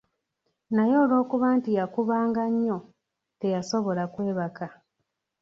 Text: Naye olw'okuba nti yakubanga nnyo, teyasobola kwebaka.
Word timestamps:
Naye 0.75 0.95
olw'okuba 1.03 1.47
nti 1.57 1.69
yakubanga 1.79 2.43
nnyo, 2.51 2.77
teyasobola 3.39 4.03
kwebaka. 4.13 4.67